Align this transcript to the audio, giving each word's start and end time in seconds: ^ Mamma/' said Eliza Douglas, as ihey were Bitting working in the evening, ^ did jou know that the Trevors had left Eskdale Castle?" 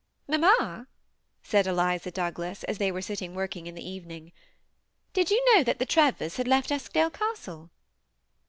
^ 0.29 0.29
Mamma/' 0.33 0.87
said 1.43 1.67
Eliza 1.67 2.09
Douglas, 2.09 2.63
as 2.63 2.79
ihey 2.79 2.91
were 2.91 3.01
Bitting 3.03 3.35
working 3.35 3.67
in 3.67 3.75
the 3.75 3.87
evening, 3.87 4.25
^ 5.11 5.13
did 5.13 5.27
jou 5.27 5.37
know 5.53 5.63
that 5.63 5.77
the 5.77 5.85
Trevors 5.85 6.37
had 6.37 6.47
left 6.47 6.71
Eskdale 6.71 7.11
Castle?" 7.11 7.69